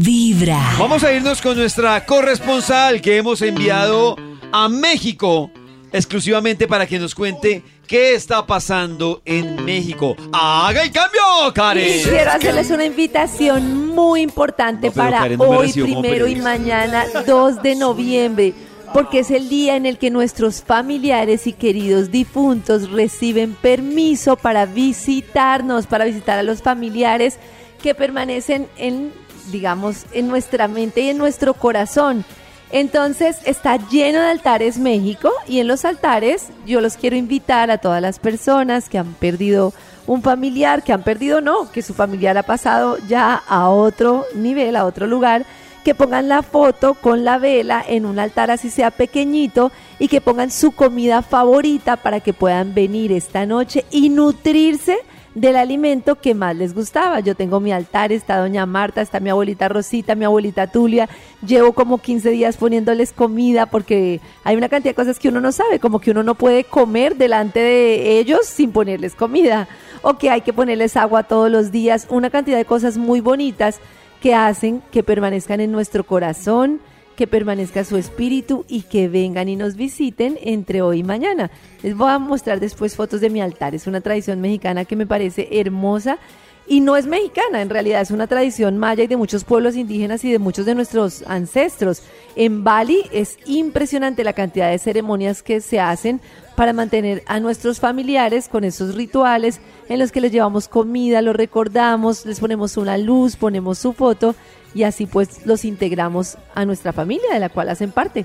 [0.00, 0.74] Vibra.
[0.78, 4.16] Vamos a irnos con nuestra corresponsal que hemos enviado
[4.52, 5.50] a México
[5.92, 10.16] exclusivamente para que nos cuente qué está pasando en México.
[10.32, 11.22] ¡Haga el cambio,
[11.54, 12.02] Karen!
[12.02, 17.04] Quiero hacerles una invitación muy importante No, para Karen no me hoy, primero y mañana,
[17.24, 18.54] 2 de noviembre,
[18.92, 24.66] porque es el día en el que nuestros familiares y queridos difuntos reciben permiso para
[24.66, 27.38] visitarnos, para visitar a los familiares
[27.80, 29.12] que permanecen en,
[29.50, 32.24] digamos, en nuestra mente y en nuestro corazón.
[32.70, 37.78] Entonces está lleno de altares México y en los altares yo los quiero invitar a
[37.78, 39.72] todas las personas que han perdido
[40.06, 44.76] un familiar, que han perdido no, que su familiar ha pasado ya a otro nivel,
[44.76, 45.46] a otro lugar,
[45.84, 50.20] que pongan la foto con la vela en un altar así sea pequeñito y que
[50.22, 54.98] pongan su comida favorita para que puedan venir esta noche y nutrirse
[55.34, 57.20] del alimento que más les gustaba.
[57.20, 61.08] Yo tengo mi altar, está doña Marta, está mi abuelita Rosita, mi abuelita Tulia.
[61.46, 65.52] Llevo como 15 días poniéndoles comida porque hay una cantidad de cosas que uno no
[65.52, 69.68] sabe, como que uno no puede comer delante de ellos sin ponerles comida
[70.02, 73.80] o que hay que ponerles agua todos los días, una cantidad de cosas muy bonitas
[74.20, 76.80] que hacen que permanezcan en nuestro corazón,
[77.16, 81.50] que permanezca su espíritu y que vengan y nos visiten entre hoy y mañana.
[81.82, 83.74] Les voy a mostrar después fotos de mi altar.
[83.74, 86.18] Es una tradición mexicana que me parece hermosa
[86.66, 90.24] y no es mexicana, en realidad es una tradición maya y de muchos pueblos indígenas
[90.24, 92.02] y de muchos de nuestros ancestros.
[92.36, 96.20] En Bali es impresionante la cantidad de ceremonias que se hacen
[96.56, 101.36] para mantener a nuestros familiares con esos rituales en los que les llevamos comida, los
[101.36, 104.34] recordamos, les ponemos una luz, ponemos su foto
[104.74, 108.24] y así pues los integramos a nuestra familia de la cual hacen parte.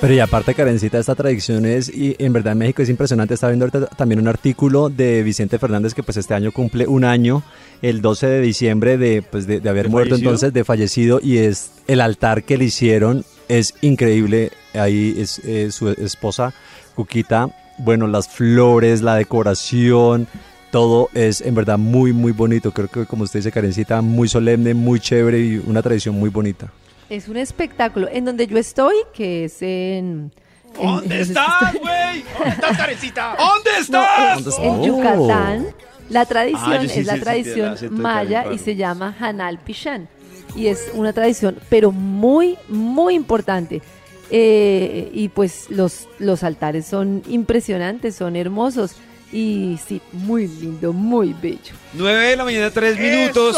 [0.00, 3.34] Pero y aparte, Karencita, esta tradición es, y en verdad en México es impresionante.
[3.34, 7.04] Estaba viendo ahorita también un artículo de Vicente Fernández que pues este año cumple un
[7.04, 7.44] año,
[7.82, 10.30] el 12 de diciembre de, pues, de, de haber ¿De muerto fallecido?
[10.30, 14.50] entonces, de fallecido, y es el altar que le hicieron, es increíble.
[14.74, 16.52] Ahí es eh, su esposa,
[16.96, 20.26] Cuquita, bueno, las flores, la decoración,
[20.72, 22.72] todo es en verdad muy, muy bonito.
[22.72, 26.72] Creo que como usted dice, Karencita, muy solemne, muy chévere y una tradición muy bonita.
[27.12, 30.32] Es un espectáculo en donde yo estoy, que es en...
[30.74, 32.24] ¿Dónde en- estás, güey?
[32.38, 33.36] ¿Dónde estás, Karencita?
[33.38, 34.38] ¿Dónde No, estás?
[34.38, 34.86] en, ¿Dónde en está?
[34.86, 35.66] Yucatán,
[36.08, 40.08] la tradición Ah, sí es la tradición maya y se llama Hanal Pishan.
[40.56, 43.82] Y es una tradición, pero muy, muy importante.
[44.30, 48.96] Eh, y pues los, los altares son impresionantes, son hermosos.
[49.32, 51.74] Y sí, muy lindo, muy bello.
[51.94, 53.56] 9 de la mañana, 3 minutos.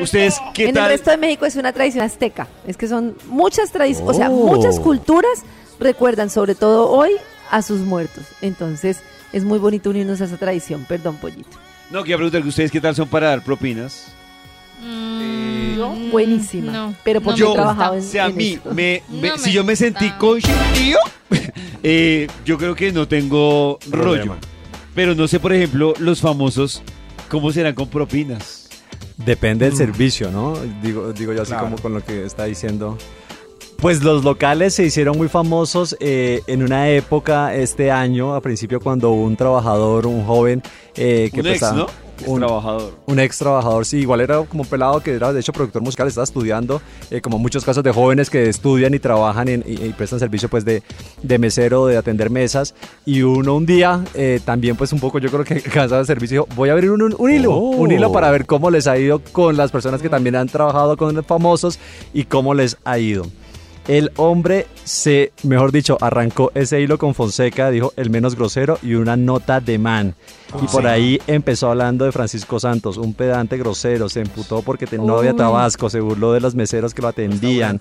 [0.00, 0.90] ¿Ustedes qué en el tal?
[0.90, 2.48] resto de México es una tradición azteca.
[2.66, 4.54] Es que son muchas tradiciones, o sea, Oh.
[4.54, 5.42] muchas culturas
[5.80, 7.12] recuerdan, sobre todo hoy,
[7.50, 8.24] a sus muertos.
[8.42, 8.98] Entonces,
[9.32, 10.84] es muy bonito unirnos a esa tradición.
[10.86, 11.56] Perdón, pollito.
[11.90, 14.08] No, quería preguntar que ustedes qué tal son para dar propinas.
[14.82, 16.72] Mm, Yo, buenísima.
[16.72, 18.74] no, pero no porque yo, he trabajado en, o sea, a mí, esto.
[18.74, 20.98] me, me- No si me yo me sentí consentido,
[21.82, 24.02] eh, yo creo que no tengo rollo.
[24.02, 24.36] Problema.
[24.94, 26.82] Pero no sé, por ejemplo, los famosos,
[27.28, 28.68] ¿cómo serán con propinas?
[29.16, 30.54] Depende del servicio, ¿no?
[30.82, 31.64] Digo, digo yo así Claro.
[31.66, 32.96] como con lo que está diciendo.
[33.78, 38.80] Pues los locales se hicieron muy famosos eh, en una época, este año, a principio,
[38.80, 40.62] cuando un trabajador, un joven,
[40.96, 41.86] eh, que Un ex, prestaba-
[42.26, 42.92] un- trabajador.
[43.06, 46.06] un ex trabajador, sí, igual era como un pelado que era de hecho productor musical,
[46.08, 46.80] estaba estudiando,
[47.10, 50.48] eh, como muchos casos de jóvenes que estudian y trabajan en- y, y prestan servicio
[50.48, 50.82] pues de,
[51.22, 52.74] de mesero, de atender mesas,
[53.06, 56.42] y uno un día eh, también pues un poco yo creo que cansado de servicio,
[56.46, 57.70] dijo, voy a abrir un, un- un hilo, Oh.
[57.76, 60.96] un hilo para ver cómo les ha ido con las personas que también han trabajado
[60.96, 61.78] con famosos
[62.12, 63.26] y cómo les ha ido.
[63.86, 68.94] El hombre se, mejor dicho, arrancó ese hilo con Fonseca, dijo el menos grosero y
[68.94, 70.14] una nota de man.
[70.62, 74.96] Y por ahí empezó hablando de Francisco Santos, un pedante grosero, se emputó porque te-
[74.96, 77.78] no había tabasco, se burló de los meseros que lo atendían.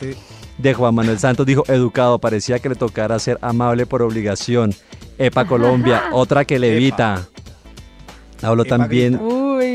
[0.57, 4.73] De Juan Manuel Santos dijo educado, parecía que le tocara ser amable por obligación.
[5.17, 7.27] Epa Colombia, otra que levita.
[8.41, 9.17] Habló también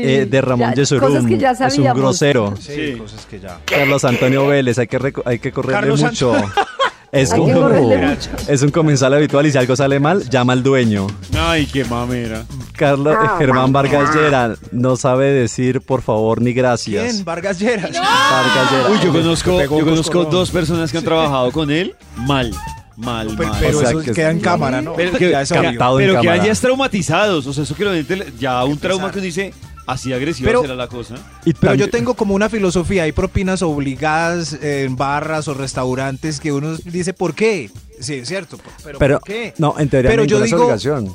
[0.03, 2.01] eh, de Ramón Yesurum, Cosas que ya es un sabíamos.
[2.01, 2.53] grosero.
[2.59, 2.97] Sí, Sí.
[2.97, 3.59] cosas que ya.
[3.65, 6.33] Carlos Antonio Vélez, hay que, hay que correrle Carlos mucho.
[7.11, 7.49] Es un,
[8.47, 11.07] es un comensal habitual y si algo sale mal, llama al dueño.
[11.35, 12.43] Ay, qué mamera.
[12.77, 17.11] Carlos Ah, Germán Vargas Llera no sabe decir por favor ni gracias.
[17.11, 17.25] ¿Quién?
[17.25, 17.89] Vargas Lleras.
[17.93, 18.89] Vargas Llera.
[18.91, 22.51] Uy, yo conozco, yo conozco dos personas que han trabajado con él mal.
[22.95, 23.57] Mal, Pero, mal.
[23.59, 24.93] pero O sea eso que- queda en cámara, ¿no?
[24.93, 26.43] Pero que, ya captado en pero que cámara.
[26.43, 27.47] hayas traumatizados.
[27.47, 27.93] O sea, eso que lo
[28.39, 29.51] ya un trauma que uno dice,
[29.91, 31.15] así agresiva Pero- será la cosa.
[31.45, 36.51] Y Pero yo tengo como una filosofía, hay propinas obligadas en barras o restaurantes que
[36.51, 37.69] uno dice, ¿por qué?
[37.99, 39.53] Sí, es cierto, pero, Pero, ¿por qué?
[39.57, 41.13] no, en teoría Pero yo digo- obligación.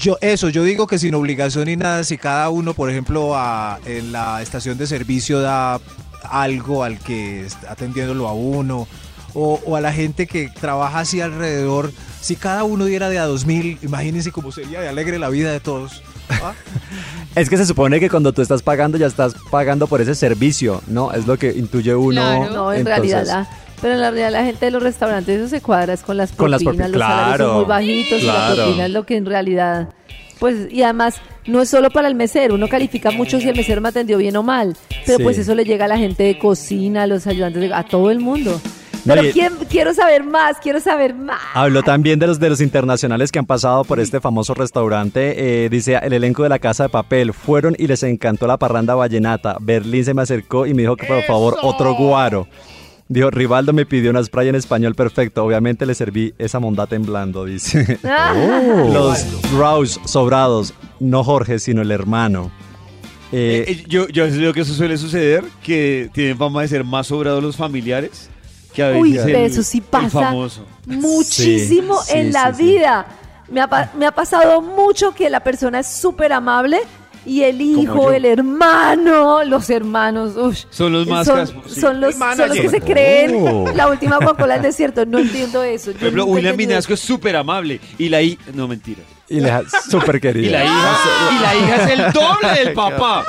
[0.00, 3.78] Yo, eso, yo digo que sin obligación ni nada, si cada uno, por ejemplo, a-
[3.86, 5.80] en la estación de servicio da
[6.24, 8.88] algo al que está atendiéndolo a uno
[9.34, 11.92] o, o a la gente que trabaja así alrededor.
[12.20, 15.52] Si cada uno diera de a dos mil, imagínense cómo sería de alegre la vida
[15.52, 16.02] de todos.
[16.30, 16.52] ¿Ah?
[17.34, 20.82] Es que se supone que cuando tú estás pagando ya estás pagando por ese servicio,
[20.86, 21.10] ¿no?
[21.12, 22.12] Es lo que intuye uno.
[22.20, 22.38] Claro.
[22.52, 23.48] No, en Entonces, realidad la,
[23.82, 26.30] pero en la realidad la gente de los restaurantes eso se cuadra es con las
[26.30, 29.04] Con las propinas, propi- los salarios claro, son muy bajitos y la propina es lo
[29.04, 29.88] que en realidad
[30.38, 31.16] pues y además
[31.46, 34.36] no es solo para el mesero, uno califica mucho si el mesero me atendió bien
[34.36, 35.24] o mal, pero Sí.
[35.24, 38.10] pues eso le llega a la gente de cocina, a los ayudantes, de- a todo
[38.12, 38.60] el mundo.
[39.04, 41.40] No, Pero y- ¿quién- quiero saber más, quiero saber más.
[41.52, 45.64] Habló también de los de los internacionales que han pasado por este famoso restaurante.
[45.64, 48.94] Eh, dice el elenco de la Casa de Papel fueron y les encantó la parranda
[48.94, 49.58] vallenata.
[49.60, 52.48] Berlín se me acercó y me dijo que por favor otro guaro.
[53.06, 55.44] Dijo, Rivaldo me pidió una spray en español perfecto.
[55.44, 57.98] Obviamente le serví esa mondata en blando, dice.
[58.04, 58.32] Ah.
[58.92, 62.50] Los Rouse sobrados, no Jorge, sino el hermano.
[63.32, 66.84] Eh, Eh, eh, yo, yo creo que eso suele suceder, que tienen fama de ser
[66.84, 68.30] más sobrados los familiares
[68.74, 70.32] que a veces Uy, el, pero eso sí pasa
[70.86, 73.06] muchísimo Sí, sí, en la sí, vida.
[73.48, 76.80] Me ha, me ha pasado mucho que la persona es súper amable
[77.26, 81.80] y el hijo, el hermano, los hermanos, ush, Son los más son, sí.
[81.80, 83.72] son los, El son los que se creen Oh.
[83.74, 85.04] la última Coca-Cola del desierto.
[85.06, 85.92] No entiendo eso.
[85.92, 89.02] Por ejemplo, William Minasco es súper amable y la hija, no mentira.
[89.28, 89.50] y le
[89.90, 90.52] súper Y querido.
[90.52, 90.98] la hija,
[91.30, 93.24] y la hija es el doble del papá.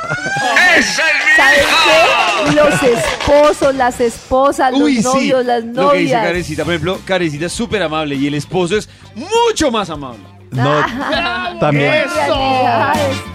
[1.35, 2.55] ¿Saben qué?
[2.55, 5.03] Los esposos, las esposas, los Uy, sí.
[5.03, 6.23] novios, las Lo que dice novias.
[6.27, 10.23] Karencita, por ejemplo, Karencita es súper amable y el esposo es mucho más amable.
[10.55, 11.93] No, también.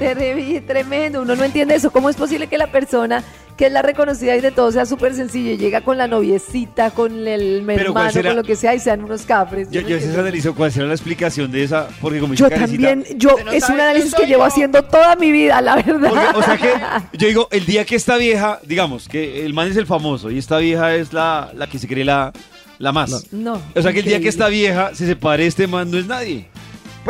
[0.00, 1.22] En realidad es tremendo.
[1.22, 1.90] Uno no entiende eso.
[1.90, 3.22] ¿Cómo es posible que la persona
[3.61, 6.93] que es la reconocida y de todo sea súper sencillo y llega con la noviecita,
[6.93, 8.31] con el Pero ¿cuál hermano, será?
[8.31, 9.70] con lo que sea y sean unos cafres?
[9.70, 10.20] Yo, no yo entiendo.
[10.20, 13.78] analizo cuál será la explicación de esa, porque como Yo también, yo, no es un
[13.78, 14.46] análisis que llevo yo.
[14.46, 16.11] haciendo toda mi vida, la verdad.
[16.32, 16.72] Porque, o sea que
[17.19, 20.38] yo digo, el día que esta vieja, digamos, que el man es el famoso y
[20.38, 22.32] esta vieja es la, la que se cree la,
[22.78, 23.31] la más.
[23.31, 23.61] No.
[23.75, 26.49] O sea que el día que esta vieja se separe este man no es nadie.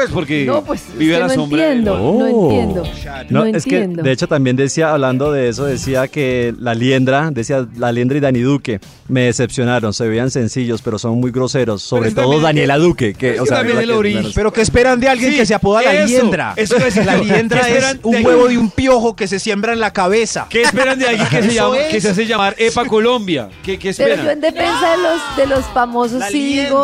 [0.00, 1.74] Pues porque No, pues vive es a que la no sombra.
[1.74, 2.26] no Oh.
[2.50, 2.82] entiendo.
[3.28, 7.30] No, No es que de hecho también decía, hablando de eso, decía que la liendra,
[7.30, 11.82] decía la liendra y Dani Duque me decepcionaron, se veían sencillos, pero son muy groseros,
[11.82, 13.94] sobre es todo también Daniela Duque, que, es o que sea, también la el que
[13.96, 14.18] origen.
[14.20, 16.54] menos- Pero ¿qué esperan de alguien Sí, que se apoda la liendra?
[16.56, 19.72] eso decir la liendra ¿Qué es un de- huevo de un piojo que se siembra
[19.72, 20.46] en la cabeza.
[20.48, 21.92] ¿Qué esperan de alguien que se, Eso llama, es.
[21.92, 23.48] que se hace llamar EPA Colombia?
[23.62, 24.24] ¿Qué, qué Pero esperan?
[24.24, 26.82] yo en defensa de los, de los famosos La sí digo.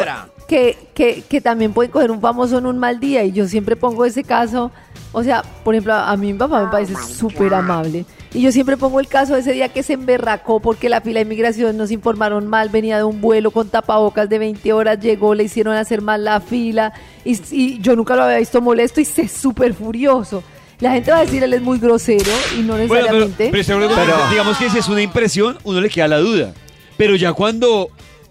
[0.48, 3.76] Que, que, que también pueden coger un famoso en un mal día y yo siempre
[3.76, 4.70] pongo ese caso,
[5.12, 8.04] o sea, por ejemplo, a mí mi papá me parece súper amable
[8.34, 11.20] y yo siempre pongo el caso de ese día que se emberracó porque la fila
[11.20, 15.34] de inmigración nos informaron mal, venía de un vuelo con tapabocas de 20 horas, llegó,
[15.34, 16.92] le hicieron hacer mal la fila
[17.24, 20.42] y, y yo nunca lo había visto molesto y se súper furioso.
[20.80, 23.50] La gente va a decir él es muy grosero y no Bueno, pero, necesariamente.
[23.50, 26.52] pero acuerdo Pero- digamos que si es una impresión, uno le queda la duda.
[26.98, 27.88] Pero ya cuando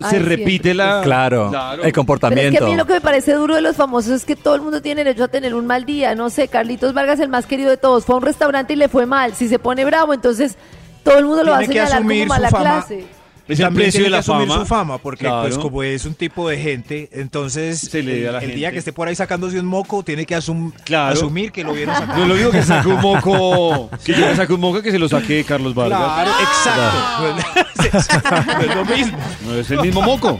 [0.10, 1.02] se repite la...
[1.04, 2.60] Claro, el Pero es comportamiento.
[2.60, 4.62] que a mí lo que me parece duro de los famosos es que todo el
[4.62, 6.16] mundo tiene derecho a tener un mal día.
[6.16, 8.90] No sé, Carlitos Vargas, el más querido de todos, fue a un restaurante y le
[8.90, 9.36] fue mal.
[9.36, 10.56] Si se pone bravo, entonces
[11.04, 12.64] todo el mundo lo va a señalar como asumir su mala fama.
[12.64, 13.06] clase.
[13.48, 14.60] Es el También precio tiene de la que asumir fama.
[14.60, 15.42] su fama, porque Claro.
[15.44, 18.50] pues como es un tipo de gente, entonces Se le da a la el, el
[18.50, 18.56] gente.
[18.58, 21.14] día que esté por ahí sacándose un moco, tiene que asum- Claro.
[21.14, 22.18] asumir que lo vieron sacar.
[22.18, 24.90] No es lo mismo que saque un moco, que yo le saque un moco que
[24.92, 26.00] se lo saque Carlos Vargas.
[26.00, 28.32] Claro, exacto.
[28.56, 29.18] No es lo mismo.
[29.46, 30.40] No es el mismo moco.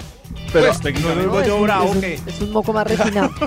[0.52, 2.74] Pero Pues, no lo digo es, yo un, bravo, es un- que es un moco
[2.74, 3.30] más refinado.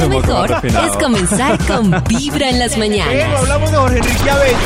[0.00, 3.38] Lo mejor es comenzar con Vibra en las mañanas.
[3.40, 4.56] hablamos de Jorge Enrique Abello.